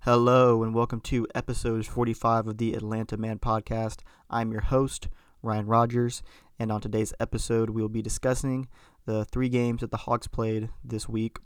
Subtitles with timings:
[0.00, 4.00] Hello, and welcome to episode 45 of the Atlanta Man Podcast.
[4.30, 5.08] I'm your host,
[5.42, 6.22] Ryan Rogers,
[6.58, 8.68] and on today's episode, we will be discussing
[9.04, 11.38] the three games that the Hawks played this week.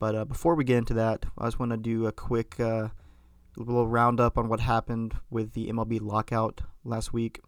[0.00, 2.88] But uh, before we get into that, I just want to do a quick uh,
[3.56, 7.40] little roundup on what happened with the MLB lockout last week.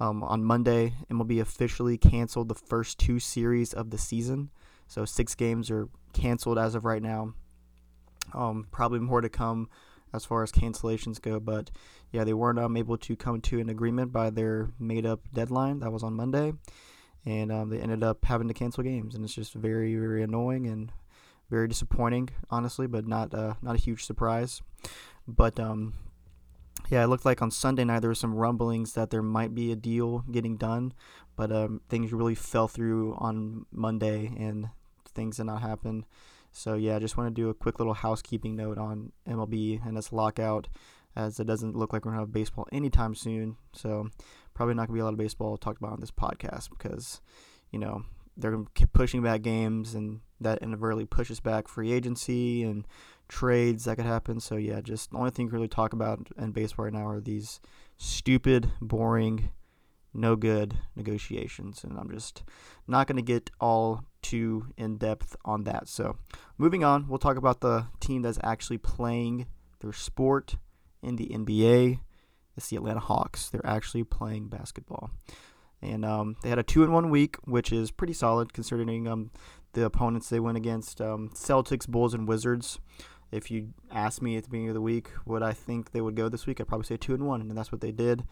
[0.00, 4.50] Um, on Monday, MLB officially canceled the first two series of the season.
[4.88, 7.34] So six games are canceled as of right now.
[8.32, 9.68] Um, probably more to come
[10.12, 11.70] as far as cancellations go, but
[12.12, 15.80] yeah, they weren't um, able to come to an agreement by their made-up deadline.
[15.80, 16.54] That was on Monday,
[17.24, 20.66] and um, they ended up having to cancel games, and it's just very, very annoying
[20.66, 20.90] and
[21.50, 24.62] very disappointing, honestly, but not uh, not a huge surprise.
[25.28, 25.94] But um,
[26.90, 29.70] yeah, it looked like on Sunday night there were some rumblings that there might be
[29.70, 30.92] a deal getting done,
[31.36, 34.68] but um, things really fell through on Monday, and
[35.14, 36.04] things did not happen.
[36.52, 39.96] So yeah, I just want to do a quick little housekeeping note on MLB and
[39.96, 40.66] its lockout,
[41.14, 43.56] as it doesn't look like we're gonna have baseball anytime soon.
[43.72, 44.08] So
[44.52, 47.20] probably not gonna be a lot of baseball talked about on this podcast because,
[47.70, 48.02] you know,
[48.36, 52.86] they're pushing back games, and that inadvertently pushes back free agency and
[53.30, 54.40] trades that could happen.
[54.40, 57.20] So yeah, just the only thing we really talk about in baseball right now are
[57.20, 57.60] these
[57.96, 59.50] stupid, boring
[60.12, 61.84] no good negotiations.
[61.84, 62.42] And I'm just
[62.86, 65.88] not going to get all too in depth on that.
[65.88, 66.16] So,
[66.58, 69.46] moving on, we'll talk about the team that's actually playing
[69.80, 70.56] their sport
[71.02, 72.00] in the NBA.
[72.56, 73.48] It's the Atlanta Hawks.
[73.48, 75.10] They're actually playing basketball.
[75.80, 79.30] And um, they had a two in one week, which is pretty solid considering um,
[79.72, 82.78] the opponents they went against um, Celtics, Bulls, and Wizards.
[83.30, 86.16] If you asked me at the beginning of the week what I think they would
[86.16, 88.24] go this week, I'd probably say two and one, and that's what they did.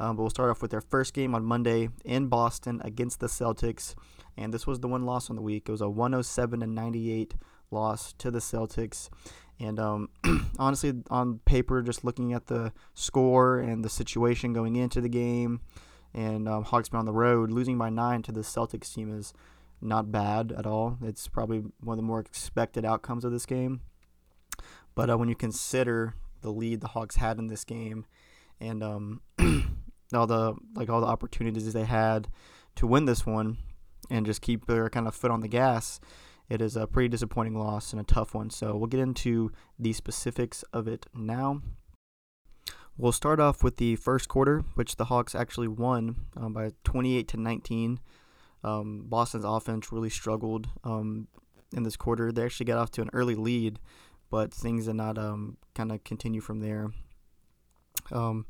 [0.00, 3.28] Um, but we'll start off with their first game on Monday in Boston against the
[3.28, 3.94] Celtics,
[4.36, 5.68] and this was the one loss on the week.
[5.68, 7.34] It was a 107 to 98
[7.70, 9.08] loss to the Celtics.
[9.60, 10.08] And um,
[10.58, 15.60] honestly, on paper, just looking at the score and the situation going into the game,
[16.12, 19.32] and um, Hawks on the road, losing by nine to the Celtics team is
[19.80, 20.98] not bad at all.
[21.02, 23.80] It's probably one of the more expected outcomes of this game.
[24.94, 28.06] But uh, when you consider the lead the Hawks had in this game,
[28.60, 29.20] and um,
[30.14, 32.28] all the like all the opportunities they had
[32.76, 33.58] to win this one
[34.10, 36.00] and just keep their kind of foot on the gas,
[36.48, 38.50] it is a pretty disappointing loss and a tough one.
[38.50, 41.62] So we'll get into the specifics of it now.
[42.96, 47.26] We'll start off with the first quarter, which the Hawks actually won um, by 28
[47.28, 47.98] to 19.
[48.62, 51.26] Um, Boston's offense really struggled um,
[51.74, 52.30] in this quarter.
[52.30, 53.80] They actually got off to an early lead,
[54.34, 56.90] but things did not um, kind of continue from there.
[58.10, 58.46] Um,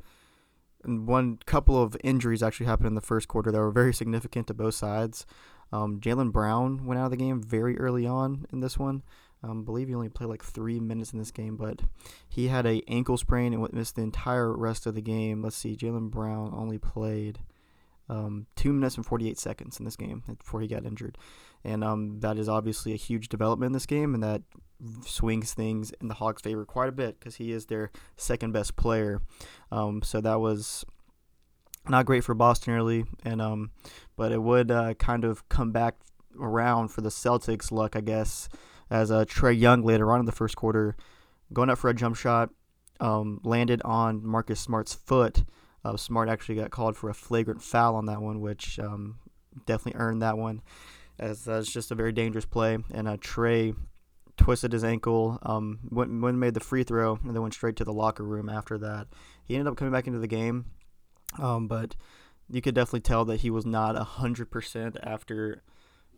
[0.82, 4.46] and one couple of injuries actually happened in the first quarter that were very significant
[4.46, 5.26] to both sides.
[5.72, 9.02] Um, Jaylen Brown went out of the game very early on in this one.
[9.42, 11.82] Um, I believe he only played like three minutes in this game, but
[12.30, 15.42] he had a ankle sprain and missed the entire rest of the game.
[15.42, 17.40] Let's see, Jaylen Brown only played
[18.08, 21.18] um, two minutes and 48 seconds in this game before he got injured.
[21.64, 24.42] And um, that is obviously a huge development in this game, and that
[25.06, 28.76] swings things in the Hawks' favor quite a bit because he is their second best
[28.76, 29.22] player.
[29.72, 30.84] Um, so that was
[31.88, 33.70] not great for Boston early, and um,
[34.16, 35.96] but it would uh, kind of come back
[36.38, 38.48] around for the Celtics' luck, I guess,
[38.90, 40.96] as uh, Trae Young later on in the first quarter,
[41.52, 42.50] going up for a jump shot,
[43.00, 45.44] um, landed on Marcus Smart's foot
[45.84, 49.18] uh, Smart actually got called for a flagrant foul on that one, which um,
[49.66, 50.62] definitely earned that one,
[51.18, 52.78] as that's just a very dangerous play.
[52.92, 53.76] And uh, Trae
[54.36, 57.84] twisted his ankle, um, went, went made the free throw, and then went straight to
[57.84, 59.08] the locker room after that.
[59.44, 60.66] He ended up coming back into the game,
[61.38, 61.96] um, but
[62.50, 65.62] you could definitely tell that he was not 100% after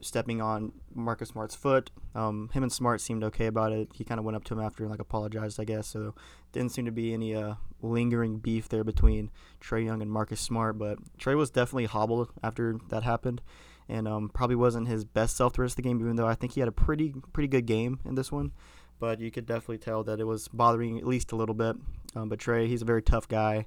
[0.00, 1.90] stepping on Marcus Smart's foot.
[2.14, 3.88] Um, him and Smart seemed okay about it.
[3.94, 5.86] He kind of went up to him after and like apologized, I guess.
[5.86, 6.14] So
[6.52, 9.30] didn't seem to be any uh, lingering beef there between
[9.60, 10.78] Trae Young and Marcus Smart.
[10.78, 13.40] But Trae was definitely hobbled after that happened,
[13.88, 16.00] and um, probably wasn't his best self the rest of the game.
[16.00, 18.52] Even though I think he had a pretty pretty good game in this one,
[18.98, 21.76] but you could definitely tell that it was bothering at least a little bit.
[22.14, 23.66] Um, but Trae, he's a very tough guy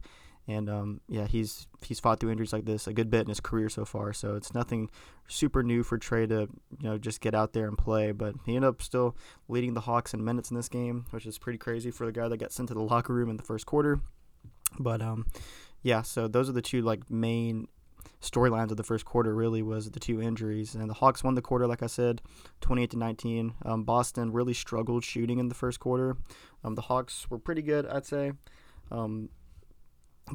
[0.50, 3.40] and um, yeah, he's he's fought through injuries like this a good bit in his
[3.40, 4.14] career so far.
[4.14, 4.90] So it's nothing
[5.28, 6.50] super new for Trae to
[6.80, 8.12] you know just get out there and play.
[8.12, 9.16] But he ended up still
[9.48, 12.28] leading the Hawks in minutes in this game, which is pretty crazy for the guy
[12.28, 14.00] that got sent to the locker room in the first quarter.
[14.80, 15.28] But um,
[15.84, 17.68] yeah, so those are the two like main
[18.22, 19.34] storylines of the first quarter.
[19.34, 22.22] Really was the two injuries, and the Hawks won the quarter, like I said,
[22.62, 23.54] 28 to 19.
[23.66, 26.18] Um, Boston really struggled shooting in the first quarter.
[26.64, 28.34] Um, the Hawks were pretty good, I'd say.
[28.92, 29.30] Um,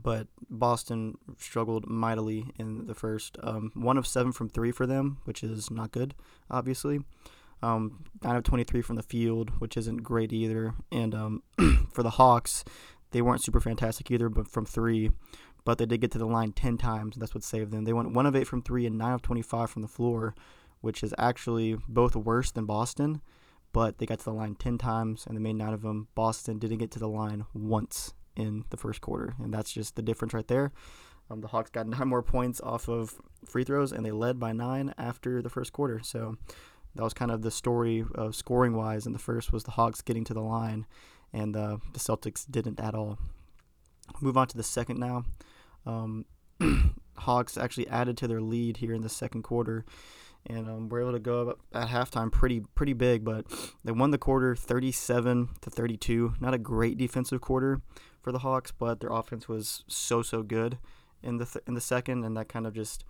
[0.03, 3.37] but Boston struggled mightily in the first.
[3.43, 6.15] Um, one of seven from three for them, which is not good,
[6.51, 7.01] obviously.
[7.63, 10.75] Um, nine of 23 from the field, which isn't great either.
[10.91, 11.43] And um,
[11.93, 12.65] for the Hawks,
[13.13, 15.11] they weren't super fantastic either, but from three.
[15.65, 17.17] But they did get to the line 10 times.
[17.17, 17.85] That's what saved them.
[17.85, 20.35] They went one of eight from three and nine of 25 from the floor,
[20.81, 23.23] which is actually both worse than Boston.
[23.73, 26.09] But they got to the line 10 times and they made nine of them.
[26.15, 30.03] Boston didn't get to the line once in the first quarter, and that's just the
[30.03, 30.73] difference right there.
[31.31, 34.53] Um, the Hawks got nine more points off of free throws, and they led by
[34.53, 36.01] nine after the first quarter.
[36.03, 36.37] So
[36.95, 39.07] that was kind of the story of scoring wise.
[39.07, 40.87] And the first was the Hawks getting to the line,
[41.33, 43.19] and uh, the Celtics didn't at all.
[44.21, 45.25] Move on to the second now.
[45.87, 46.25] Um,
[47.17, 49.85] Hawks actually added to their lead here in the second quarter,
[50.47, 53.25] and um, were able to go up at halftime pretty pretty big.
[53.25, 53.47] But
[53.85, 56.35] they won the quarter 37 to 32.
[56.41, 57.81] Not a great defensive quarter
[58.23, 60.79] for the Hawks, but their offense was so so good
[61.23, 63.05] in the th- in the second, and that kind of just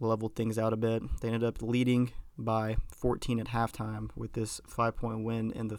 [0.00, 1.02] leveled things out a bit.
[1.20, 5.78] They ended up leading by 14 at halftime with this five point win in the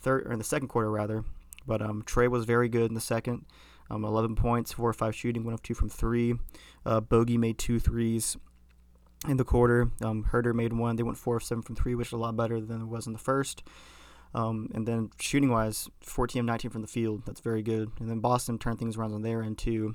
[0.00, 1.24] third or in the second quarter rather.
[1.66, 3.44] But um, Trae was very good in the second.
[3.90, 6.34] Um, 11 points, four or five shooting, one of two from three.
[6.84, 8.36] Uh, Bogey made two threes
[9.26, 9.90] in the quarter.
[10.02, 10.96] Um, Huerter made one.
[10.96, 13.06] They went four of seven from three, which is a lot better than it was
[13.06, 13.62] in the first.
[14.34, 17.22] Um, and then shooting wise, 14 of 19 from the field.
[17.24, 17.90] That's very good.
[17.98, 19.94] And then Boston turned things around on their end too.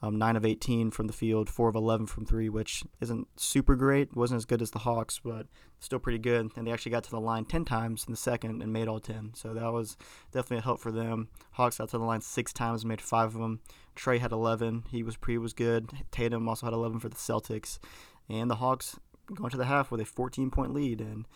[0.00, 3.74] Um, 9 of 18 from the field, 4 of 11 from 3, which isn't super
[3.74, 4.14] great.
[4.14, 5.48] Wasn't as good as the Hawks, but
[5.80, 6.50] still pretty good.
[6.54, 9.00] And they actually got to the line 10 times in the second and made all
[9.00, 9.32] 10.
[9.34, 9.96] So that was
[10.30, 11.28] definitely a help for them.
[11.52, 13.60] Hawks got to the line six times, and made five of them.
[13.96, 14.84] Trae had 11.
[14.90, 15.90] He was pretty was good.
[16.12, 17.80] Tatum also had 11 for the Celtics.
[18.28, 19.00] And the Hawks
[19.34, 21.00] going to the half with a 14 point lead.
[21.00, 21.26] And,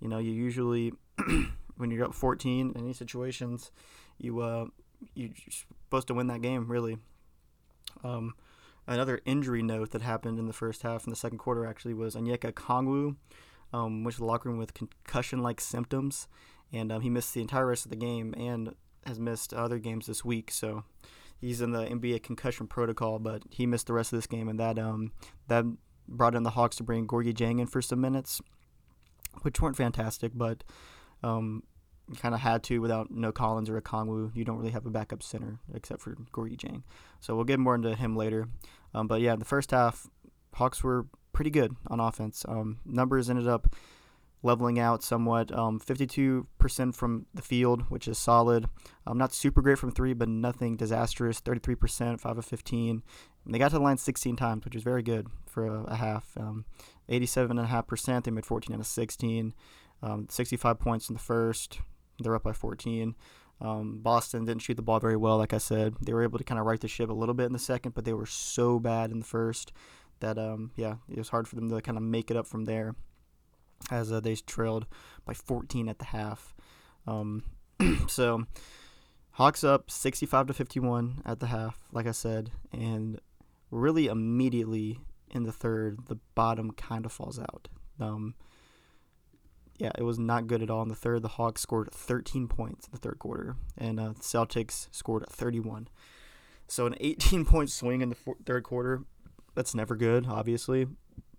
[0.00, 0.92] you know, you usually,
[1.76, 3.72] when you're up 14 in any situations,
[4.18, 4.66] you, uh,
[5.14, 6.98] you're supposed to win that game, really.
[8.02, 8.34] Um,
[8.86, 12.14] another injury note that happened in the first half in the second quarter actually was
[12.14, 13.16] Onyeka Okongwu,
[13.72, 16.28] um, went to the locker room with concussion-like symptoms,
[16.72, 18.74] and um, he missed the entire rest of the game and
[19.06, 20.50] has missed other games this week.
[20.50, 20.84] So
[21.40, 24.58] he's in the NBA concussion protocol, but he missed the rest of this game, and
[24.58, 25.12] that um,
[25.48, 25.64] that
[26.08, 28.40] brought in the Hawks to bring Gorgui Dieng in for some minutes,
[29.42, 30.64] which weren't fantastic, but
[31.22, 31.62] um,
[32.18, 34.34] kind of had to without no Collins or Okongwu.
[34.34, 36.82] You don't really have a backup center except for Gorgui Dieng.
[37.20, 38.48] So we'll get more into him later.
[38.92, 40.06] Um, but yeah, the first half,
[40.54, 42.44] Hawks were pretty good on offense.
[42.48, 43.74] Um, numbers ended up
[44.42, 45.50] leveling out somewhat.
[45.56, 48.66] Um, 52% from the field, which is solid.
[49.06, 51.40] Um, not super great from three, but nothing disastrous.
[51.40, 53.02] 33%, 5 of 15.
[53.44, 55.96] And they got to the line 16 times, which is very good for a, a
[55.96, 56.36] half.
[57.08, 59.54] 87.5%, um, they made 14 out of 16.
[60.02, 61.80] Um, 65 points in the first,
[62.20, 63.14] they're up by 14.
[63.60, 65.94] Um, Boston didn't shoot the ball very well, like I said.
[66.00, 67.94] They were able to kind of right the ship a little bit in the second,
[67.94, 69.72] but they were so bad in the first
[70.20, 72.64] that, um, yeah, it was hard for them to kind of make it up from
[72.64, 72.94] there
[73.90, 74.86] as uh, they trailed
[75.24, 76.54] by 14 at the half.
[77.06, 77.44] Um,
[78.08, 78.46] so,
[79.32, 83.20] Hawks up 65 to 51 at the half, like I said, and
[83.72, 87.68] really immediately in the third, the bottom kind of falls out.
[87.98, 88.36] Um,
[89.76, 91.22] yeah, it was not good at all in the third.
[91.22, 95.88] The Hawks scored 13 points in the third quarter, and uh, the Celtics scored 31.
[96.68, 99.02] So an 18 point swing in the four- third quarter,
[99.54, 100.86] that's never good, obviously.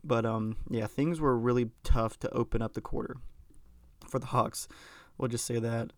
[0.04, 3.18] But um, yeah, things were really tough to open up the quarter
[4.08, 4.68] for the Hawks.
[5.18, 5.94] We'll just say that.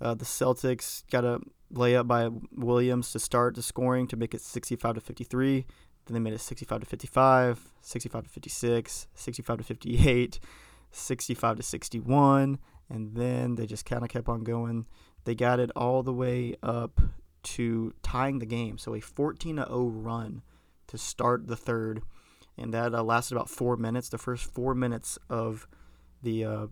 [0.00, 1.40] Uh, the Celtics got a
[1.72, 5.66] layup by Williams to start the scoring to make it 65 to 53.
[6.06, 10.40] Then they made it 65 to 55, 65 to 56, 65 to 58.
[10.90, 14.86] 65 to 61, and then they just kind of kept on going.
[15.24, 17.00] They got it all the way up
[17.42, 20.42] to tying the game, so a 14 0 run
[20.88, 22.02] to start the third,
[22.56, 24.08] and that uh, lasted about four minutes.
[24.08, 25.66] The first four minutes of
[26.22, 26.66] the uh,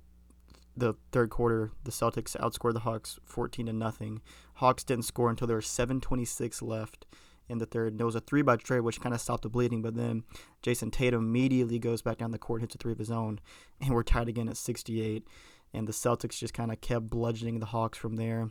[0.76, 4.20] the third quarter, the Celtics outscored the Hawks 14 to nothing.
[4.54, 7.06] Hawks didn't score until there were 7:26 left
[7.48, 7.98] in the third.
[7.98, 10.24] There was a three by Trae, which kind of stopped the bleeding, but then
[10.62, 13.40] Jayson Tatum immediately goes back down the court, hits a three of his own,
[13.80, 15.26] and we're tied again at 68.
[15.72, 18.50] And the Celtics just kind of kept bludgeoning the Hawks from there.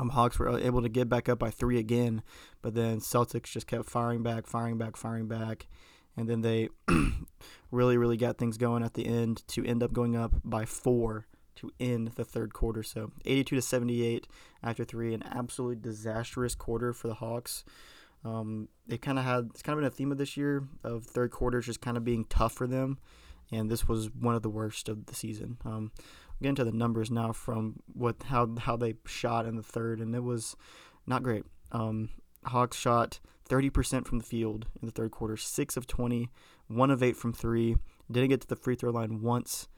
[0.00, 2.22] Um, Hawks were able to get back up by three again,
[2.60, 5.68] but then Celtics just kept firing back, firing back, firing back.
[6.16, 6.70] And then they
[7.70, 11.26] really, really got things going at the end to end up going up by four
[11.56, 12.82] to end the third quarter.
[12.82, 14.26] So 82 to 78
[14.62, 17.64] after three, an absolutely disastrous quarter for the Hawks.
[18.24, 21.04] Um, they kind of had it's kind of been a theme of this year of
[21.04, 22.98] third quarters just kind of being tough for them,
[23.52, 25.58] and this was one of the worst of the season.
[25.64, 25.92] Um,
[26.42, 30.14] get into the numbers now from what how how they shot in the third, and
[30.14, 30.56] it was
[31.06, 31.44] not great.
[31.72, 32.10] Um,
[32.44, 36.28] Hawks shot 30% from the field in the third quarter, 6 of 20,
[36.68, 37.76] 1 of 8 from 3.
[38.10, 39.68] Didn't get to the free throw line once.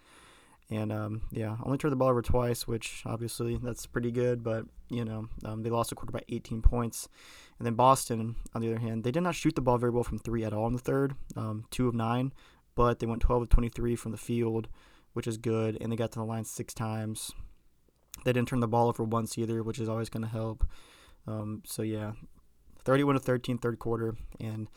[0.71, 4.43] And um, yeah, only turned the ball over twice, which obviously that's pretty good.
[4.43, 7.09] But you know, um, they lost the quarter by 18 points.
[7.59, 10.05] And then Boston, on the other hand, they did not shoot the ball very well
[10.05, 12.33] from three at all in the third, um, two of nine,
[12.75, 14.69] but they went 12 of 23 from the field,
[15.13, 15.77] which is good.
[15.81, 17.33] And they got to the line six times.
[18.25, 20.65] They didn't turn the ball over once either, which is always going to help.
[21.27, 22.13] Um, so yeah,
[22.85, 24.69] 31 to 13 third quarter, and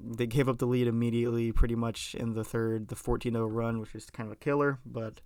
[0.00, 3.94] they gave up the lead immediately, pretty much in the third, the 14-0 run, which
[3.94, 4.78] is kind of a killer.
[4.84, 5.20] But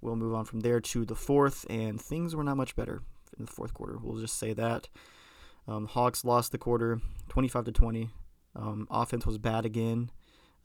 [0.00, 3.02] we'll move on from there to the fourth, and things were not much better
[3.38, 3.98] in the fourth quarter.
[4.00, 4.88] We'll just say that.
[5.66, 8.10] Um, Hawks lost the quarter, 25 to 20.
[8.56, 10.10] Um, offense was bad again.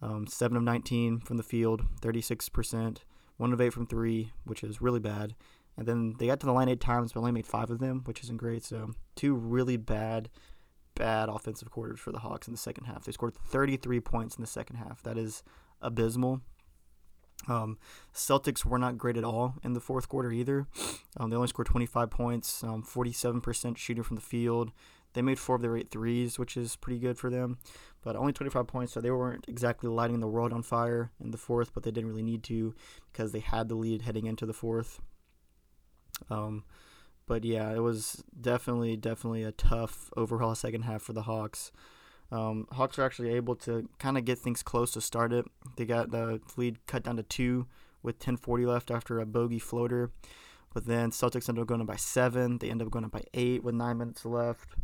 [0.01, 2.97] Um, 7 of 19 from the field, 36%.
[3.37, 5.35] 1 of 8 from 3, which is really bad.
[5.77, 8.01] And then they got to the line eight times, but only made five of them,
[8.05, 8.63] which isn't great.
[8.63, 10.29] So, two really bad
[10.95, 13.03] bad offensive quarters for the Hawks in the second half.
[13.03, 15.03] They scored 33 points in the second half.
[15.03, 15.43] That is
[15.81, 16.41] abysmal.
[17.47, 17.77] Um,
[18.13, 20.67] Celtics were not great at all in the fourth quarter either.
[21.17, 24.71] Um, they only scored 25 points, um, 47% shooting from the field.
[25.13, 27.57] They made four of their eight threes, which is pretty good for them,
[28.03, 28.93] but only 25 points.
[28.93, 32.09] So they weren't exactly lighting the world on fire in the fourth, but they didn't
[32.09, 32.75] really need to
[33.11, 34.99] because they had the lead heading into the fourth.
[36.29, 36.65] Um,
[37.27, 41.71] but yeah, it was definitely, definitely a tough overall second half for the Hawks.
[42.31, 45.45] Um, Hawks were actually able to kind of get things close to start it.
[45.75, 47.67] They got the lead cut down to two
[48.01, 50.11] with 10:40 left after a bogey floater.
[50.73, 52.57] But then Celtics ended up going up by seven.
[52.57, 54.75] They ended up going up by eight with nine minutes left.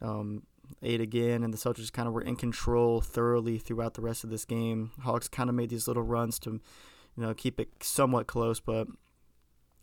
[0.00, 0.44] Um,
[0.82, 4.30] eight again, and the Celtics kind of were in control thoroughly throughout the rest of
[4.30, 4.92] this game.
[5.02, 8.88] Hawks kind of made these little runs to, you know, keep it somewhat close, but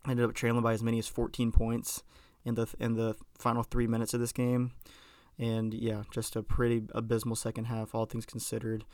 [0.08, 2.04] ended up trailing by as many as 14 points
[2.46, 4.72] in the in the final three minutes of this game,
[5.38, 8.86] and yeah, just a pretty abysmal second half, all things considered,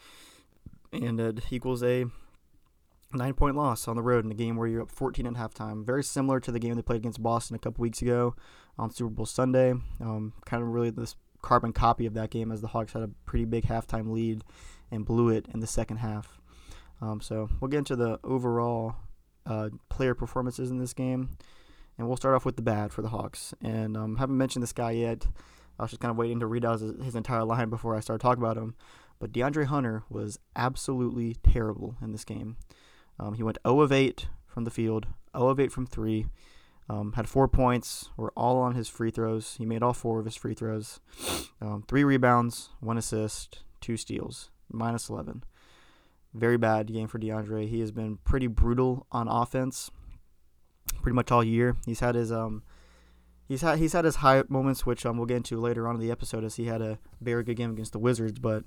[0.94, 2.06] and it equals a
[3.13, 5.86] nine point loss on the road in a game where you're up 14 at halftime.
[5.86, 8.36] Very similar to the game they played against Boston a couple weeks ago
[8.78, 9.72] on Super Bowl Sunday.
[10.00, 13.10] Um, kind of really this carbon copy of that game as the Hawks had a
[13.25, 14.44] pretty big halftime lead
[14.92, 16.39] and blew it in the second half.
[17.01, 18.96] Um, so we'll get into the overall
[19.50, 21.38] uh, player performances in this game.
[21.98, 23.53] And we'll start off with the bad for the Hawks.
[23.62, 25.27] And um, haven't mentioned this guy yet.
[25.77, 28.00] I was just kind of waiting to read out his, his entire line before I
[28.00, 28.75] started talking about him.
[29.20, 32.56] But DeAndre Hunter was absolutely terrible in this game.
[33.20, 36.27] Um, he went 0 of 8 from the field, 0 of 8 from 3.
[36.89, 39.56] Um, had four points, were all on his free throws.
[39.58, 41.00] He made all four of his free throws.
[41.62, 45.44] Um, three rebounds, one assist, two steals, minus 11
[46.34, 47.68] very bad game for DeAndre.
[47.68, 49.90] He has been pretty brutal on offense,
[51.02, 51.78] pretty much all year.
[51.86, 52.64] He's had his um,
[53.48, 56.02] he's had he's had his high moments, which um we'll get into later on in
[56.02, 58.40] the episode, as he had a very good game against the Wizards.
[58.40, 58.64] But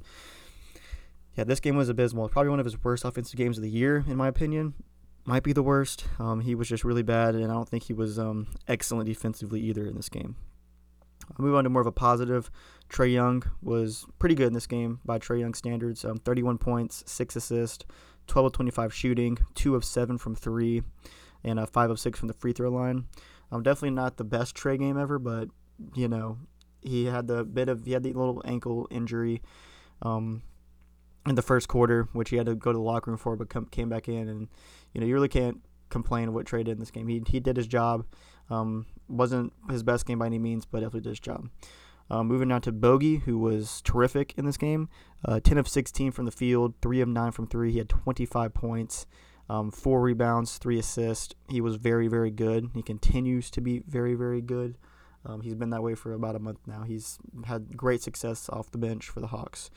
[1.37, 2.29] yeah, this game was abysmal.
[2.29, 4.75] Probably one of his worst offensive games of the year, in my opinion.
[5.25, 6.07] Might be the worst.
[6.19, 9.61] Um, he was just really bad, and I don't think he was um excellent defensively
[9.61, 10.37] either in this game.
[11.39, 12.51] I'll move on to more of a positive.
[12.89, 16.05] Trae Young was pretty good in this game by Trae Young standards.
[16.05, 17.85] Um, 31 points, 6 assists,
[18.27, 20.83] 12 of 25 shooting, 2 of 7 from 3,
[21.45, 23.07] and uh, 5 of 6 from the free throw line.
[23.51, 25.49] Um, definitely not the best Trae game ever, but,
[25.95, 26.39] you know,
[26.81, 29.43] he had the bit of, he had the little ankle injury
[30.03, 30.43] um,
[31.27, 33.71] in the first quarter, which he had to go to the locker room for, but
[33.71, 34.29] came back in.
[34.29, 34.49] And,
[34.93, 37.09] you know, you really can't complain what Trae did in this game.
[37.09, 38.05] He, he did his job.
[38.51, 41.49] Um, wasn't his best game by any means, but definitely did his job.
[42.11, 44.89] Uh, moving on to Bogey, who was terrific in this game.
[45.25, 47.73] Uh, 10 of 16 from the field, 3 of 9 from 3.
[47.73, 49.07] He had 25 points,
[49.49, 51.35] um, 4 rebounds, 3 assists.
[51.49, 52.71] He was very, very good.
[52.75, 54.77] He continues to be very, very good.
[55.25, 56.83] Um, he's been that way for about a month now.
[56.83, 59.71] He's had great success off the bench for the Hawks.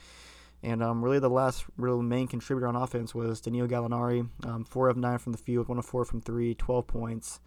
[0.64, 4.28] And um, really, the last real main contributor on offense was Danilo Gallinari.
[4.44, 7.40] Um, 4 of 9 from the field, 1 of 4 from 3, 12 points.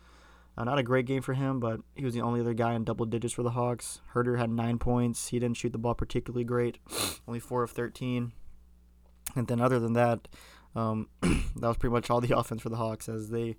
[0.59, 2.83] Uh, not a great game for him, but he was the only other guy in
[2.83, 4.01] double digits for the Hawks.
[4.13, 5.29] Huerter had nine points.
[5.29, 6.79] He didn't shoot the ball particularly great,
[7.29, 8.33] only four of 13.
[9.37, 10.27] And then, other than that,
[10.75, 13.57] um, that was pretty much all the offense for the Hawks as they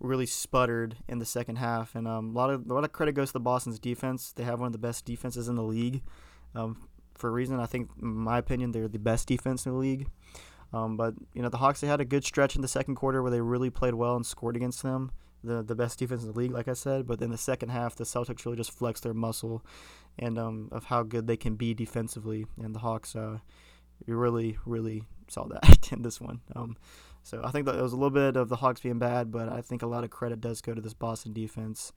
[0.00, 1.94] really sputtered in the second half.
[1.94, 4.32] And um, a lot of a lot of credit goes to the Boston's defense.
[4.32, 6.02] They have one of the best defenses in the league.
[6.56, 9.78] Um, for a reason, I think, in my opinion, they're the best defense in the
[9.78, 10.08] league.
[10.72, 13.22] Um, but you know, the Hawks they had a good stretch in the second quarter
[13.22, 16.38] where they really played well and scored against them the the best defense in the
[16.38, 17.06] league, like I said.
[17.06, 19.64] But in the second half, the Celtics really just flexed their muscle,
[20.18, 22.46] and um, of how good they can be defensively.
[22.62, 23.38] And the Hawks, uh,
[24.06, 26.40] you really really saw that in this one.
[26.54, 26.76] Um,
[27.22, 29.48] so I think that it was a little bit of the Hawks being bad, but
[29.48, 31.92] I think a lot of credit does go to this Boston defense.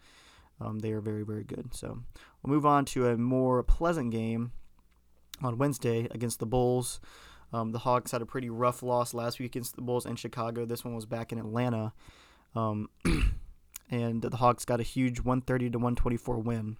[0.62, 1.74] Um, they are very very good.
[1.74, 2.00] So
[2.42, 4.52] we'll move on to a more pleasant game.
[5.42, 7.00] on Wednesday against the Bulls.
[7.52, 10.66] Um, the Hawks had a pretty rough loss last week against the Bulls in Chicago.
[10.66, 11.94] This one was back in Atlanta.
[12.56, 12.90] Um,
[13.90, 16.78] and the Hawks got a huge 130 to 124 win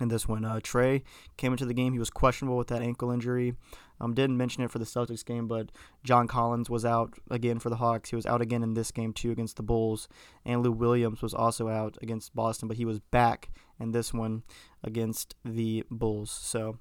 [0.00, 0.44] in this one.
[0.44, 1.02] Uh, Trae
[1.36, 1.92] came into the game.
[1.92, 3.54] He was questionable with that ankle injury.
[4.00, 5.70] Um, didn't mention it for the Celtics game, but
[6.02, 8.10] John Collins was out again for the Hawks.
[8.10, 10.08] He was out again in this game too against the Bulls,
[10.44, 14.42] and Lou Williams was also out against Boston, but he was back in this one
[14.82, 16.30] against the Bulls.
[16.30, 16.78] So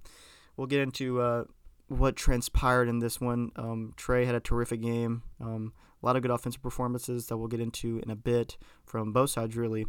[0.55, 1.43] we'll get into uh,
[1.89, 3.51] what transpired in this one.
[3.57, 5.23] Um, Trae had a terrific game.
[5.41, 9.11] Um, a lot of good offensive performances that we'll get into in a bit from
[9.11, 9.85] both sides, really.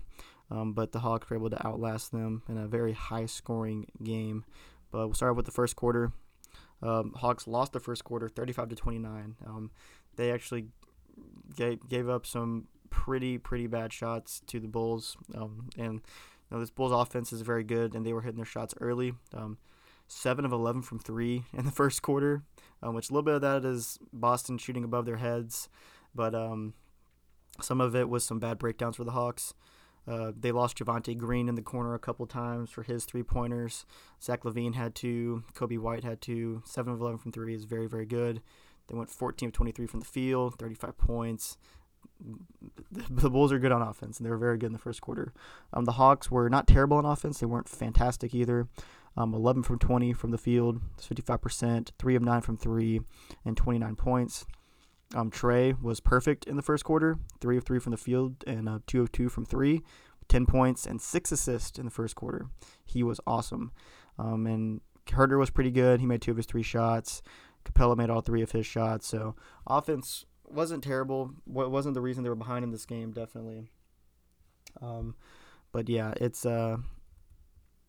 [0.51, 4.45] Um, but the Hawks were able to outlast them in a very high scoring game.
[4.91, 6.13] But we'll start with the first quarter.
[6.83, 9.37] Um, Hawks lost the first quarter, 35 to 29.
[9.47, 9.71] Um,
[10.17, 10.67] they actually
[11.57, 16.01] gave, gave up some pretty pretty bad shots to the Bulls, um, and you
[16.51, 19.15] know, this Bulls offense is very good, and they were hitting their shots early.
[19.33, 19.59] Um,
[20.09, 22.43] seven of 11 from three in the first quarter,
[22.83, 25.69] um, which a little bit of that is Boston shooting above their heads,
[26.15, 26.75] but um,
[27.61, 29.55] some of it was some bad breakdowns for the Hawks.
[30.09, 33.85] Uh, they lost Javonte Green in the corner a couple times for his three pointers.
[34.23, 35.45] Zach LaVine had two.
[35.55, 36.63] Coby White had two.
[36.65, 38.41] 7 of 11 from three is very, very good.
[38.89, 41.59] They went 14 of 23 from the field, 35 points.
[42.91, 45.33] The Bulls are good on offense, and they were very good in the first quarter.
[45.73, 47.39] Um, the Hawks were not terrible on offense.
[47.39, 48.69] They weren't fantastic either.
[49.17, 53.01] Um, 11 from 20 from the field, 55%, 3 of 9 from 3,
[53.45, 54.47] and 29 points.
[55.15, 58.69] Um, Trae was perfect in the first quarter, three of three from the field and
[58.69, 59.83] uh, two of two from three,
[60.29, 62.47] 10 points and six assists in the first quarter.
[62.85, 63.73] He was awesome.
[64.19, 66.01] Um, and Huerter was pretty good.
[66.01, 67.23] He made two of his three shots.
[67.65, 69.07] Capela made all three of his shots.
[69.09, 69.35] So
[69.67, 71.33] offense wasn't terrible.
[71.45, 73.71] What wasn't the reason they were behind in this game, definitely.
[74.81, 75.17] Um,
[75.73, 76.77] but yeah, it's uh,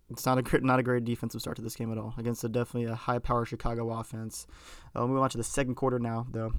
[0.10, 2.44] it's not a great, not a great defensive start to this game at all against
[2.44, 4.48] a definitely a high power Chicago offense.
[4.96, 6.54] Uh, we move on to the second quarter now, though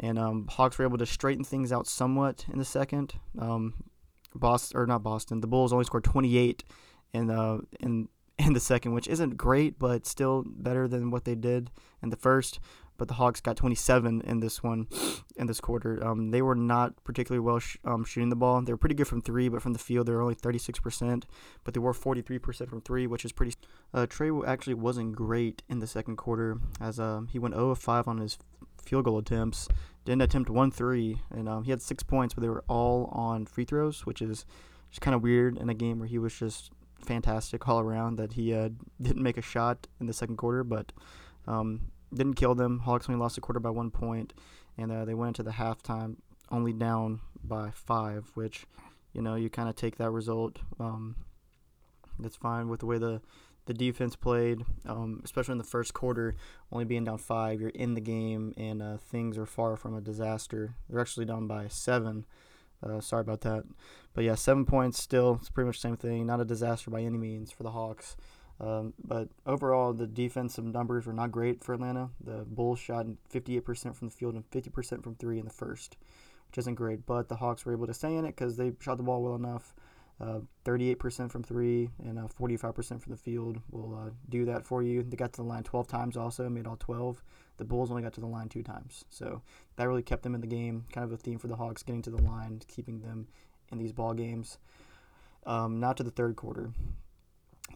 [0.00, 3.14] and um, Hawks were able to straighten things out somewhat in the second.
[3.38, 3.74] Um,
[4.34, 6.64] Boston or not Boston, the Bulls only scored 28
[7.12, 11.34] in the in in the second, which isn't great, but still better than what they
[11.34, 11.70] did
[12.02, 12.58] in the first.
[12.98, 14.86] But the Hawks got 27 in this one,
[15.36, 16.04] in this quarter.
[16.06, 18.60] Um, they were not particularly well sh- um, shooting the ball.
[18.62, 21.24] They were pretty good from three, but from the field they were only 36%.
[21.64, 23.54] But they were 43% from three, which is pretty.
[23.92, 27.78] Uh, Trae actually wasn't great in the second quarter, as uh, he went 0 of
[27.78, 28.38] 5 on his
[28.82, 29.68] field goal attempts.
[30.04, 33.46] Didn't attempt one three, and um, he had six points, but they were all on
[33.46, 34.44] free throws, which is
[34.90, 38.16] just kind of weird in a game where he was just fantastic all around.
[38.16, 40.92] That he uh, didn't make a shot in the second quarter, but
[41.46, 42.80] um, didn't kill them.
[42.80, 44.34] Hawks only lost the quarter by one point,
[44.76, 46.16] and uh, they went into the halftime
[46.50, 48.66] only down by five, which
[49.12, 50.58] you know you kind of take that result.
[50.80, 51.16] Um,
[52.18, 53.20] that's fine with the way the
[53.66, 56.34] the defense played, um, especially in the first quarter,
[56.70, 57.60] only being down five.
[57.60, 60.74] You're in the game, and uh, things are far from a disaster.
[60.88, 62.26] They're actually down by seven.
[62.82, 63.64] Uh, sorry about that.
[64.14, 65.38] But yeah, seven points still.
[65.40, 66.26] It's pretty much the same thing.
[66.26, 68.16] Not a disaster by any means for the Hawks.
[68.60, 72.10] Um, but overall, the defensive numbers were not great for Atlanta.
[72.22, 75.96] The Bulls shot 58% from the field and 50% from three in the first,
[76.48, 77.06] which isn't great.
[77.06, 79.36] But the Hawks were able to stay in it because they shot the ball well
[79.36, 79.74] enough.
[80.22, 84.80] Uh, 38% from three and uh, 45% from the field will uh, do that for
[84.80, 85.02] you.
[85.02, 87.20] They got to the line 12 times also, made all 12.
[87.56, 89.04] The Bulls only got to the line two times.
[89.10, 89.42] So
[89.76, 90.84] that really kept them in the game.
[90.92, 93.26] Kind of a theme for the Hawks, getting to the line, keeping them
[93.72, 94.58] in these ball games.
[95.44, 96.70] Um, now to the third quarter.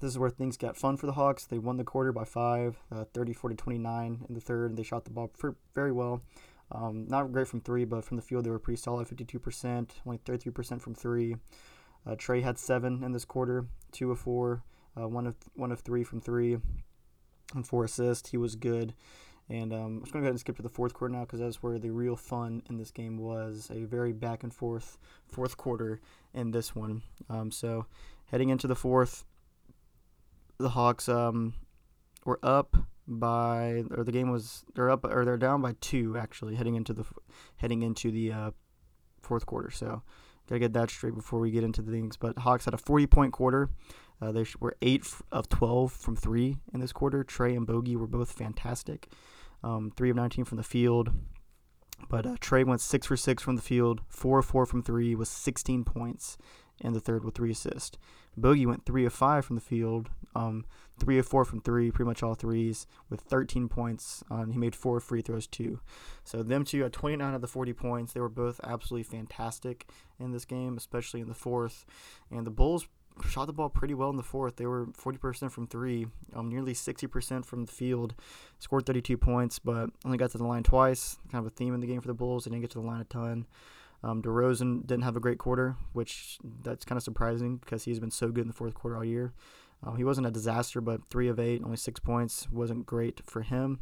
[0.01, 1.47] This is where things got fun for the Hawks.
[1.47, 4.77] They won the quarter by five, uh, 34 to 29 in the third.
[4.77, 5.33] They shot the ball
[5.75, 6.23] very well.
[6.71, 10.19] Um, not great from three, but from the field they were pretty solid, 52%, only
[10.19, 11.37] 33% from three.
[12.07, 14.63] Uh, Trae had seven in this quarter, two of four,
[14.99, 16.59] uh, one of one of three from three,
[17.55, 18.31] and four assists.
[18.31, 18.95] He was good.
[19.49, 21.21] And um, I'm just going to go ahead and skip to the fourth quarter now
[21.21, 23.71] because that's where the real fun in this game was.
[23.73, 26.01] A very back and forth fourth quarter
[26.35, 27.03] in this one.
[27.31, 27.87] Um, so
[28.27, 29.25] heading into the fourth,
[30.59, 31.55] the Hawks um,
[32.25, 36.57] were up by, or the game was they're up or they're down by two actually
[36.57, 37.05] heading into the
[37.59, 38.51] heading into the uh,
[39.23, 39.71] fourth quarter.
[39.71, 40.03] So
[40.49, 42.17] Gotta get that straight before we get into things.
[42.17, 43.71] But Hawks had a 40 point quarter.
[44.21, 47.23] Uh, they were 8 of 12 from 3 in this quarter.
[47.25, 49.09] Trae and Bogey were both fantastic.
[49.63, 51.11] Um, 3 of 19 from the field.
[52.09, 55.15] But uh, Trae went 6 for 6 from the field, 4 of 4 from 3,
[55.15, 56.37] with 16 points
[56.81, 57.97] in the third with 3 assists.
[58.37, 60.67] Bogey went 3 of 5 from the field, um,
[60.99, 64.23] three of four from three, pretty much all threes, with 13 points.
[64.31, 65.81] Um, he made four free throws too.
[66.25, 68.13] So them two had 29 of the 40 points.
[68.13, 69.87] They were both absolutely fantastic
[70.19, 71.87] in this game, especially in the fourth.
[72.31, 72.87] And the Bulls
[73.27, 74.57] shot the ball pretty well in the fourth.
[74.57, 78.15] They were 40% from three, um, nearly 60% from the field,
[78.59, 81.19] scored 32 points, but only got to the line twice.
[81.33, 82.45] Kind of a theme in the game for the Bulls.
[82.45, 83.47] They didn't get to the line a ton.
[84.03, 88.11] Um, DeRozan didn't have a great quarter, which that's kind of surprising because he's been
[88.11, 89.33] so good in the fourth quarter all year.
[89.83, 93.43] Um, he wasn't a disaster, but three of eight, only six points, wasn't great for
[93.43, 93.81] him.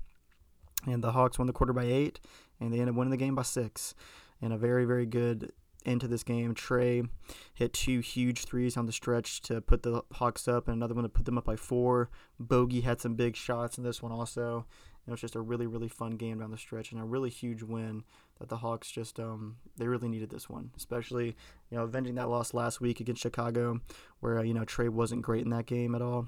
[0.87, 2.21] And the Hawks won the quarter by eight,
[2.61, 3.95] and they ended up winning the game by six.
[4.43, 5.53] And a very, very good
[5.87, 6.55] end to this game.
[6.55, 7.09] Trae
[7.55, 11.05] hit two huge threes on the stretch to put the Hawks up, and another one
[11.05, 12.11] to put them up by four.
[12.39, 14.67] Bogey had some big shots in this one also.
[15.07, 17.63] It was just a really, really fun game down the stretch and a really huge
[17.63, 18.05] win
[18.39, 21.37] that the Hawks just um, they really needed this one, especially
[21.71, 23.81] you know avenging that loss last week against Chicago,
[24.21, 26.27] where uh, you know Trae wasn't great in that game at all,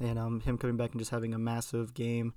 [0.00, 2.34] and um, him coming back and just having a massive game.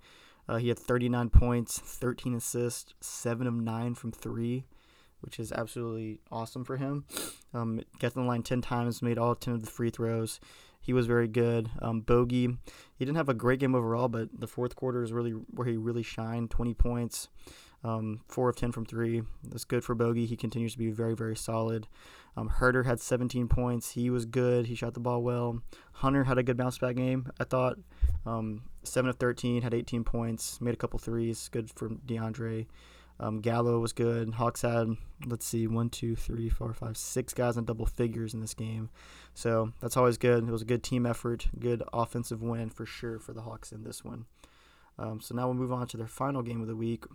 [0.50, 4.64] Uh, he had 39 points, 13 assists, seven of nine from three
[5.22, 7.06] which is absolutely awesome for him.
[7.54, 10.40] Um, got to the line 10 times, made all 10 of the free throws.
[10.88, 11.70] He was very good.
[11.82, 12.48] Um, Bogey,
[12.96, 15.76] he didn't have a great game overall, but the fourth quarter is really where he
[15.76, 17.28] really shined 20 points,
[17.84, 19.22] um, 4 of 10 from 3.
[19.44, 20.26] That's good for Bogey.
[20.26, 21.90] He continues to be very, very solid.
[22.38, 23.92] Um, Huerter had 17 points.
[23.92, 24.68] He was good.
[24.68, 25.62] He shot the ball well.
[25.92, 27.78] Hunter had a good bounce back game, I thought.
[28.26, 31.50] Um, 7 of 13, had 18 points, made a couple threes.
[31.52, 32.66] Good for DeAndre.
[33.20, 34.36] Um, Gallo was good.
[34.36, 38.42] Hawks had, let's see, one, two, three, four, five, six guys in double figures in
[38.42, 38.90] this game.
[39.34, 40.48] So that's always good.
[40.48, 43.84] It was a good team effort, good offensive win for sure for the Hawks in
[43.84, 44.26] this one.
[45.00, 47.06] Um, so now we'll move on to their final game of the week,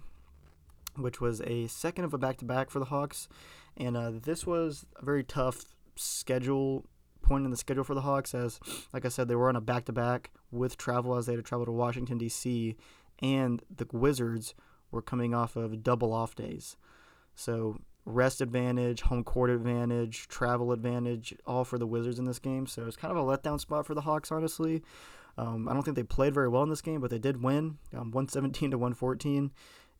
[0.96, 3.28] which was a second of a back to back for the Hawks.
[3.76, 5.64] And uh, this was a very tough
[5.96, 6.84] schedule
[7.22, 8.58] point in the schedule for the Hawks, as,
[8.92, 11.38] like I said, they were on a back to back with travel as they had
[11.38, 12.76] to travel to Washington, D.C.,
[13.20, 14.54] and the Wizards
[14.92, 16.76] were coming off of double off days.
[17.34, 22.66] So rest advantage, home court advantage, travel advantage, all for the Wizards in this game.
[22.66, 24.82] So it's kind of a letdown spot for the Hawks, honestly.
[25.38, 27.78] Um, I don't think they played very well in this game, but they did win,
[27.94, 29.50] um, 117 to 114,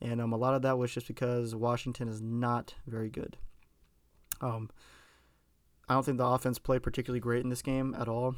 [0.01, 3.39] and um, a lot of that was just because Washington is not very good.
[4.43, 4.69] Um,
[5.89, 8.35] I don't think the offense played particularly great in this game at all.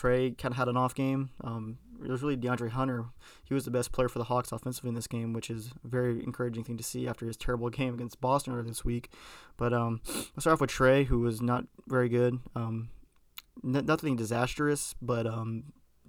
[0.00, 1.30] Trae kind of had an off game.
[1.42, 3.06] Um, it was really DeAndre Hunter.
[3.44, 5.88] He was the best player for the Hawks offensively in this game, which is a
[5.88, 9.10] very encouraging thing to see after his terrible game against Boston earlier this week.
[9.56, 12.38] But um, let's start off with Trae, who was not very good.
[12.56, 12.88] Um,
[13.62, 15.64] n- nothing disastrous, but um,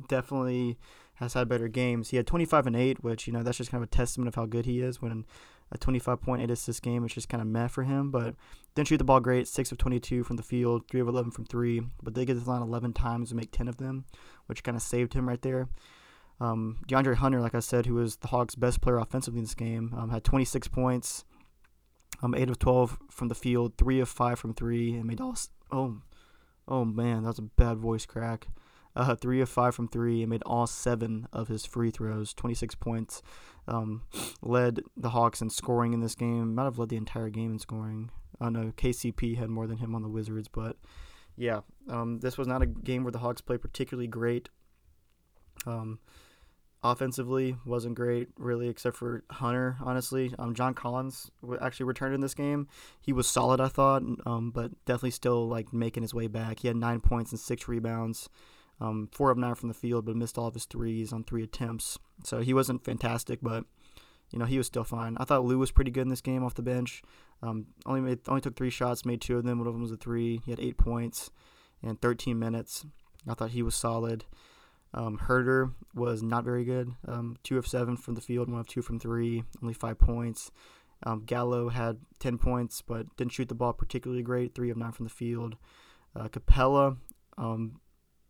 [0.08, 0.78] definitely
[1.16, 2.10] has had better games.
[2.10, 4.36] He had 25 and 8, which, you know, that's just kind of a testament of
[4.36, 5.26] how good he is when
[5.72, 8.12] a 25.8 assist game which is just kind of meh for him.
[8.12, 8.36] But
[8.76, 9.48] didn't shoot the ball great.
[9.48, 11.82] 6 of 22 from the field, 3 of 11 from 3.
[12.02, 14.06] But they get the line 11 times and make 10 of them,
[14.48, 15.68] which kind of saved him right there.
[16.40, 19.54] Um, DeAndre Hunter, like I said, who was the Hawks' best player offensively in this
[19.54, 21.24] game, um, had 26 points,
[22.24, 25.36] um, 8 of 12 from the field, 3 of 5 from 3, and made all.
[25.72, 26.02] Oh,
[26.68, 28.48] oh man, that's a bad voice crack.
[28.96, 32.76] Uh, three of five from three and made all seven of his free throws, 26
[32.76, 33.22] points.
[33.68, 34.04] Um,
[34.42, 36.56] led the Hawks in scoring in this game.
[36.56, 38.10] Might have led the entire game in scoring.
[38.40, 40.78] I know KCP had more than him on the Wizards, but
[41.38, 44.50] yeah, um, this was not a game where the Hawks played particularly great.
[45.66, 46.00] Um,
[46.84, 51.30] offensively wasn't great really except for hunter honestly um, john collins
[51.62, 52.68] actually returned in this game
[53.00, 56.68] he was solid i thought um, but definitely still like making his way back he
[56.68, 58.30] had nine points and six rebounds
[58.82, 61.44] um, four of nine from the field, but missed all of his threes on three
[61.44, 61.98] attempts.
[62.24, 63.64] So he wasn't fantastic, but
[64.32, 65.16] you know he was still fine.
[65.20, 67.04] I thought Lou was pretty good in this game off the bench.
[67.44, 69.60] Um, only made only took three shots, made two of them.
[69.60, 70.42] One of them was a three.
[70.46, 71.30] He had eight points
[71.84, 72.86] and 13 minutes.
[73.28, 74.26] I thought he was solid.
[74.94, 76.92] Um, Huerter was not very good.
[77.08, 80.52] Um, two of seven from the field, one of two from three, only five points.
[81.04, 84.54] Um, Gallo had 10 points, but didn't shoot the ball particularly great.
[84.54, 85.56] Three of nine from the field.
[86.16, 86.98] Uh, Capela
[87.38, 87.80] um,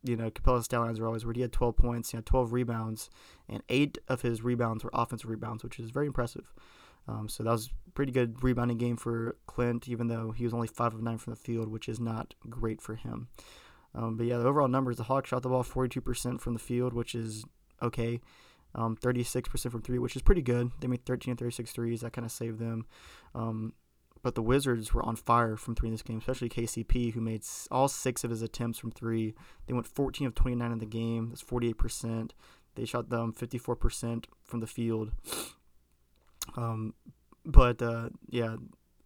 [0.02, 2.52] you know, Capela's stat lines are always where he had 12 points, he had 12
[2.52, 3.10] rebounds,
[3.48, 6.52] and eight of his rebounds were offensive rebounds, which is very impressive.
[7.08, 10.68] Um, so that was pretty good rebounding game for Clint, even though he was only
[10.68, 13.28] five of nine from the field, which is not great for him.
[13.94, 16.92] Um, but yeah, the overall numbers: the Hawks shot the ball 42% from the field,
[16.92, 17.44] which is
[17.82, 18.20] okay.
[18.74, 20.70] Um, 36% from three, which is pretty good.
[20.80, 22.00] They made 13 of 36 threes.
[22.00, 22.86] That kind of saved them.
[23.34, 23.74] Um,
[24.22, 27.42] but the Wizards were on fire from three in this game, especially KCP, who made
[27.70, 29.34] all six of his attempts from three.
[29.66, 31.28] They went 14 of 29 in the game.
[31.30, 32.30] That's 48%.
[32.74, 35.12] They shot them 54% from the field.
[36.56, 36.94] Um,
[37.46, 38.56] but uh, yeah,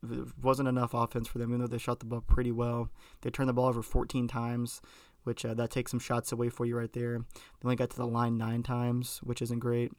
[0.03, 2.89] it wasn't enough offense for them, even though they shot the ball pretty well.
[3.21, 4.81] They turned the ball over 14 times,
[5.25, 7.19] which uh, that takes some shots away for you right there.
[7.19, 9.93] They only got to the line nine times, which isn't great.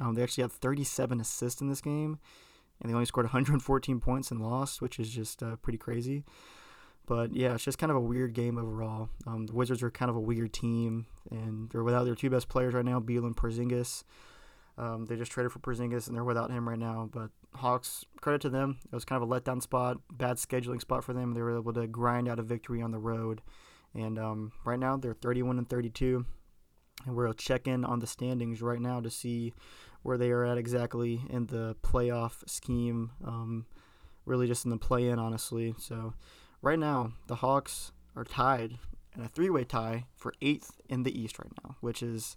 [0.00, 2.18] Um, they actually had 37 assists in this game
[2.80, 6.24] and they only scored 114 points and lost, which is just uh, pretty crazy.
[7.06, 9.10] But yeah, it's just kind of a weird game overall.
[9.26, 12.48] Um, the Wizards are kind of a weird team, and they're without their two best
[12.48, 14.04] players right now, Beal and Porzingis.
[14.76, 17.08] Um, they just traded for Porzingis, and they're without him right now.
[17.12, 18.78] But Hawks, credit to them.
[18.84, 21.34] It was kind of a letdown spot, bad scheduling spot for them.
[21.34, 23.42] They were able to grind out a victory on the road,
[23.94, 26.24] and um, right now they're 31 and 32.
[27.06, 29.52] And we'll check in on the standings right now to see
[30.04, 33.10] where they are at exactly in the playoff scheme.
[33.24, 33.66] Um,
[34.26, 35.74] really, just in the play-in, honestly.
[35.78, 36.14] So
[36.62, 38.78] right now, the Hawks are tied
[39.16, 42.36] in a three-way tie for eighth in the East right now, which is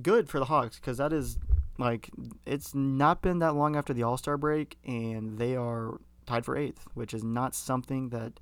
[0.00, 1.38] good for the Hawks because that is
[1.78, 2.10] like
[2.46, 6.56] it's not been that long after the All Star break, and they are tied for
[6.56, 8.38] eighth, which is not something that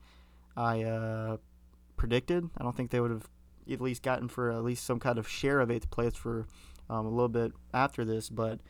[0.57, 1.37] I uh,
[1.97, 2.51] predicted.
[2.59, 3.29] I don't think they would have
[3.71, 6.47] at least gotten for at least some kind of share of eighth place for
[6.89, 8.61] um, a little bit after this, but.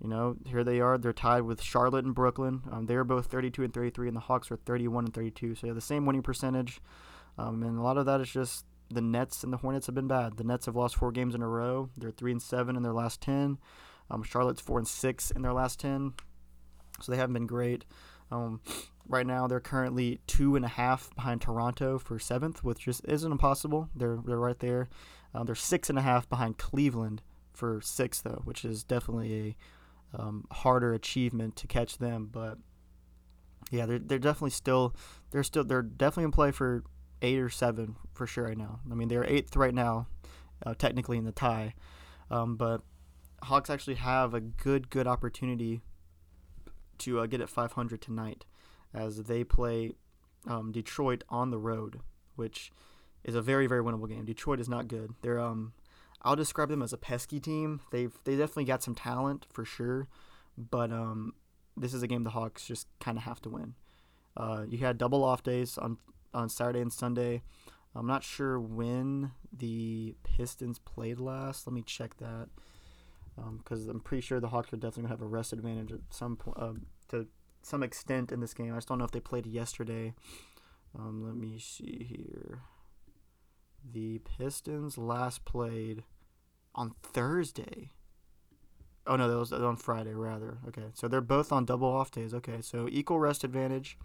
[0.00, 0.98] You know, here they are.
[0.98, 2.62] They're tied with Charlotte and Brooklyn.
[2.72, 5.54] Um, they're both 32 and 33, and the Hawks are 31 and 32.
[5.54, 6.80] So they have the same winning percentage.
[7.38, 10.08] Um, and a lot of that is just the Nets and the Hornets have been
[10.08, 10.36] bad.
[10.36, 11.88] The Nets have lost four games in a row.
[11.96, 13.58] They're three and seven in their last ten.
[14.10, 16.14] Um, Charlotte's four and six in their last ten,
[17.00, 17.84] so they haven't been great.
[18.30, 18.60] Um,
[19.08, 23.32] right now, they're currently two and a half behind Toronto for seventh, which just isn't
[23.32, 23.88] impossible.
[23.94, 24.88] They're they're right there.
[25.34, 29.56] Um, they're six and a half behind Cleveland for sixth, though, which is definitely
[30.14, 32.28] a um, harder achievement to catch them.
[32.30, 32.58] But
[33.70, 34.94] yeah, they're they're definitely still
[35.30, 36.84] they're still they're definitely in play for
[37.22, 38.80] eight or seven for sure right now.
[38.90, 40.08] I mean, they're eighth right now,
[40.64, 41.74] uh, technically in the tie,
[42.30, 42.82] um, but
[43.44, 45.80] Hawks actually have a good good opportunity
[46.98, 48.44] to uh, get at 500 tonight,
[48.94, 49.92] as they play
[50.46, 52.00] um, Detroit on the road,
[52.36, 52.70] which
[53.24, 54.24] is a very very winnable game.
[54.24, 55.14] Detroit is not good.
[55.22, 55.72] They're um,
[56.22, 57.80] I'll describe them as a pesky team.
[57.90, 60.08] They've they definitely got some talent for sure,
[60.56, 61.34] but um,
[61.76, 63.74] this is a game the Hawks just kind of have to win.
[64.36, 65.98] Uh, you had double off days on
[66.32, 67.42] on Saturday and Sunday.
[67.94, 71.66] I'm not sure when the Pistons played last.
[71.66, 72.48] Let me check that
[73.58, 76.00] because um, I'm pretty sure the Hawks are definitely gonna have a rest advantage at
[76.10, 76.72] some point uh,
[77.08, 77.26] to
[77.62, 78.72] some extent in this game.
[78.72, 80.14] I just don't know if they played yesterday.
[80.98, 82.60] Um, let me see here.
[83.92, 86.04] The Pistons last played
[86.74, 87.90] on Thursday.
[89.06, 90.58] Oh no, that was on Friday rather.
[90.68, 92.32] Okay, so they're both on double off days.
[92.32, 93.98] Okay, so equal rest advantage.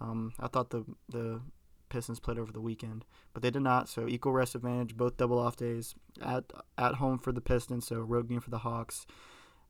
[0.00, 1.40] Um, I thought the the
[1.88, 3.88] Pistons played over the weekend, but they did not.
[3.88, 6.44] So equal rest advantage, both double off days at
[6.76, 7.86] at home for the Pistons.
[7.86, 9.06] So road game for the Hawks,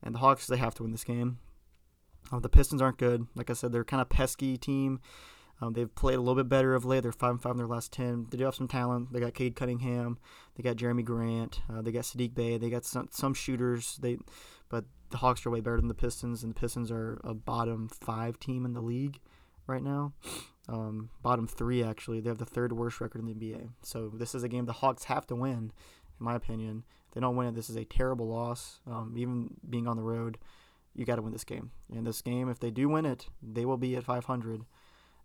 [0.02, 1.38] and the Hawks they have to win this game.
[2.32, 3.26] Um, the Pistons aren't good.
[3.34, 5.00] Like I said, they're kind of pesky team.
[5.60, 7.02] Um, they've played a little bit better of late.
[7.02, 8.26] They're five and five in their last ten.
[8.30, 9.12] They do have some talent.
[9.12, 10.18] They got Cade Cunningham.
[10.56, 11.60] They got Jerami Grant.
[11.72, 12.58] Uh, they got Saddiq Bey.
[12.58, 13.98] They got some some shooters.
[14.02, 14.18] They,
[14.68, 17.88] but the Hawks are way better than the Pistons, and the Pistons are a bottom
[17.88, 19.20] five team in the league
[19.66, 20.12] right now.
[20.68, 22.20] Um, bottom three, actually.
[22.20, 23.70] They have the third worst record in the NBA.
[23.82, 25.72] So this is a game the Hawks have to win,
[26.18, 26.84] in my opinion.
[27.08, 28.80] If they don't win it, this is a terrible loss.
[28.86, 30.38] Um, even being on the road,
[30.94, 31.70] you got to win this game.
[31.94, 34.64] And this game, if they do win it, they will be at 500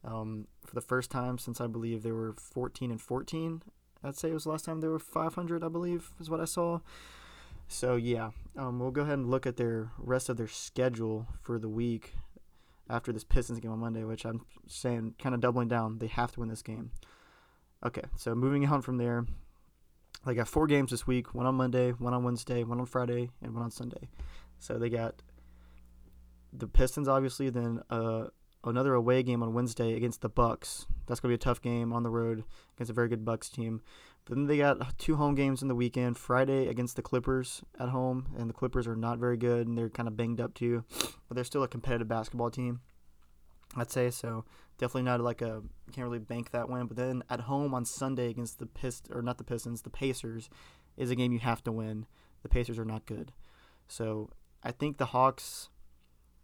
[0.03, 3.61] um, for the first time since I believe they were 14 and 14.
[4.03, 6.45] I'd say it was the last time they were 500, I believe, is what I
[6.45, 6.79] saw.
[7.67, 11.59] So yeah, um, we'll go ahead and look at their rest of their schedule for
[11.59, 12.15] the week
[12.89, 15.99] after this Pistons game on Monday, which I'm saying kind of doubling down.
[15.99, 16.91] They have to win this game.
[17.85, 19.25] Okay, so moving on from there,
[20.25, 23.29] they got four games this week: one on Monday, one on Wednesday, one on Friday,
[23.41, 24.09] and one on Sunday.
[24.57, 25.21] So they got
[26.51, 28.25] the Pistons, obviously, then uh,
[28.63, 30.85] another away game on Wednesday against the Bucks.
[31.07, 32.43] That's gonna be a tough game on the road
[32.75, 33.81] against a very good Bucks team.
[34.25, 36.17] But then they got two home games in the weekend.
[36.17, 39.89] Friday against the Clippers at home, and the Clippers are not very good, and they're
[39.89, 40.83] kind of banged up too.
[41.27, 42.81] But they're still a competitive basketball team,
[43.75, 44.11] I'd say.
[44.11, 44.45] So
[44.77, 46.85] definitely not like a can't really bank that win.
[46.85, 50.49] But then at home on Sunday against the Pist or not the Pistons, the Pacers
[50.95, 52.05] is a game you have to win.
[52.43, 53.31] The Pacers are not good,
[53.87, 54.29] so
[54.63, 55.69] I think the Hawks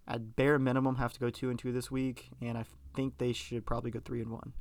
[0.07, 2.65] at bare minimum have to go two and two this week, and I
[2.95, 4.53] think they should probably go three and one.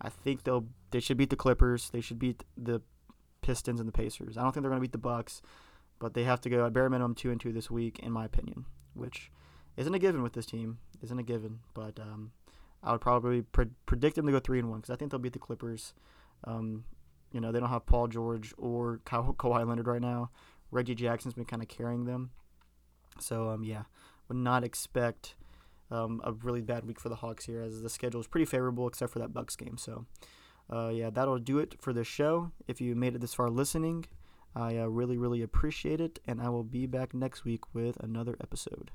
[0.00, 1.90] I think they'll they should beat the Clippers.
[1.90, 2.82] They should beat the
[3.42, 4.36] Pistons and the Pacers.
[4.36, 5.42] I don't think they're going to beat the Bucks,
[5.98, 8.24] but they have to go at bare minimum two and two this week, in my
[8.24, 9.30] opinion, which
[9.76, 10.78] isn't a given with this team.
[11.02, 12.32] Isn't a given, but um,
[12.82, 15.20] I would probably pre- predict them to go three and one because I think they'll
[15.20, 15.94] beat the Clippers.
[16.44, 16.84] Um,
[17.32, 20.30] you know, they don't have Paul George or Ka- Kawhi Leonard right now.
[20.70, 22.30] Reggie Jackson's been kind of carrying them,
[23.20, 23.82] so um, yeah,
[24.28, 25.34] would not expect
[25.90, 28.88] um, a really bad week for the Hawks here, as the schedule is pretty favorable
[28.88, 29.76] except for that Bucks game.
[29.78, 30.06] So,
[30.72, 32.52] uh, yeah, that'll do it for this show.
[32.66, 34.06] If you made it this far listening,
[34.56, 38.36] I uh, really, really appreciate it, and I will be back next week with another
[38.40, 38.90] episode.